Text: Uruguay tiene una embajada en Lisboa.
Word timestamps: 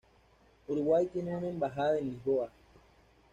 Uruguay 0.67 1.05
tiene 1.13 1.37
una 1.37 1.47
embajada 1.47 1.99
en 1.99 2.09
Lisboa. 2.09 2.49